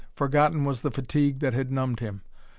[0.15, 2.23] Forgotten was the fatigue that had numbed him.